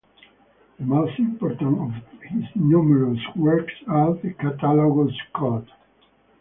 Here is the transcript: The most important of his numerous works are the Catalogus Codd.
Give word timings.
The 0.79 0.83
most 0.85 1.19
important 1.19 1.79
of 1.79 1.93
his 2.23 2.43
numerous 2.55 3.19
works 3.35 3.71
are 3.87 4.15
the 4.15 4.33
Catalogus 4.33 5.15
Codd. 5.31 5.69